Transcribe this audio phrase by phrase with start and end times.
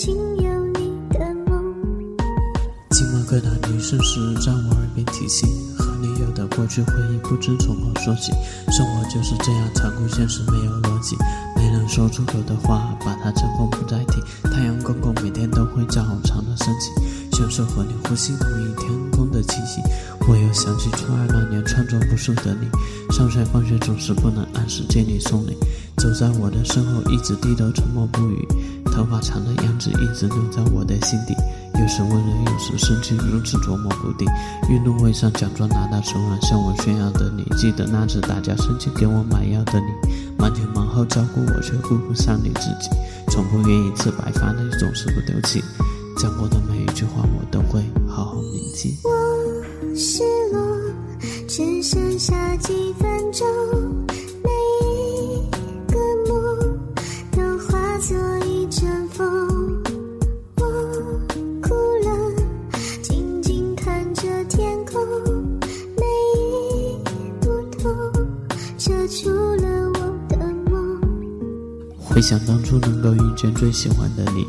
[0.00, 1.76] 想做个曾经有你的梦。
[2.90, 5.46] 寂寞各大女生时在我耳边提醒，
[5.76, 8.32] 和你有的过去回忆不知从何说起。
[8.72, 11.16] 生活就是这样残酷，现实没有逻辑，
[11.54, 14.22] 没能说出口的话，把它尘封不再提。
[14.48, 19.82] 太阳公公每天都会照常的升起，享受和你呼吸同一天风的气息。
[20.26, 22.66] 我又想起初二那年穿着无数的你，
[23.12, 25.54] 上学放学总是不能按时接你送你，
[25.98, 28.48] 走在我的身后一直低头沉默不语，
[28.86, 31.34] 头发长的样子一直留在我的心底。
[31.74, 34.26] 有时温柔，有时生气，如此琢磨不定。
[34.68, 42.90] 运动会上假装拿到手软向我炫耀的你，记得那次大家生气给我买药的你，忙前忙后照顾我却顾不上你自己，
[43.30, 45.62] 从不愿意吃白饭的你总是不丢弃，
[46.20, 48.94] 讲过的每一句话我都会好好铭记。
[49.04, 49.10] 我
[49.96, 50.60] 失落，
[51.48, 53.46] 只剩下几分钟，
[54.44, 54.50] 每
[54.84, 55.50] 一
[55.90, 55.96] 个
[56.28, 56.78] 梦
[57.32, 59.82] 都化作一阵风。
[60.56, 60.66] 我
[61.62, 62.34] 哭了，
[63.00, 65.02] 静静看着天空，
[65.96, 66.04] 每
[66.38, 66.98] 一
[67.40, 67.48] 步
[67.82, 67.88] 都
[68.76, 70.36] 遮住了我的
[70.70, 71.00] 梦。
[71.98, 74.46] 回想当初能够遇见最喜欢的你，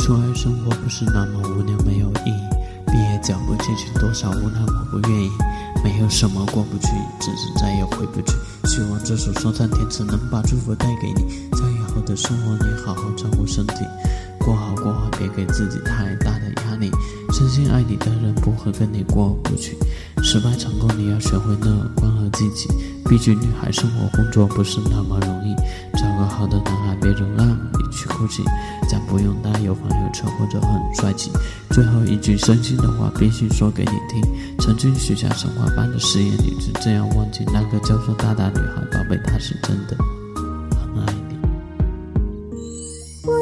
[0.00, 5.30] 初二生活不是那么无聊没有意义，毕业脚步接近多少无奈我不愿意，
[5.84, 6.88] 没有什么过不去，
[7.20, 8.32] 只是再也回不去。
[8.64, 13.74] 希望这首说唱填词能把祝福带给你，在以后的生活里好好照顾身体，
[14.38, 16.90] 过好过好，别给自己太大的压力。
[17.32, 19.76] 真心爱你的人不会跟你过不去，
[20.22, 22.68] 失败成功你要学会乐观和积极。
[23.06, 25.54] 毕竟女孩生活工作不是那么容易，
[26.20, 28.44] 说好的男孩别总让你去哭泣
[28.90, 31.32] 咱不用担忧朋友车或者很帅气
[31.70, 34.22] 最后一句伤心的话必须说给你听
[34.58, 39.96] 曾经许下神话般的誓言你就这样忘记那个叫做大大女孩宝贝他是真的
[40.76, 41.38] 很爱你
[43.24, 43.32] 我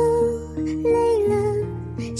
[0.85, 2.17] 累了